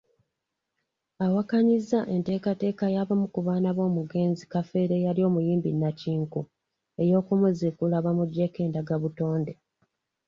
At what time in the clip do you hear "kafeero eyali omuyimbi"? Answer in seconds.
4.53-5.69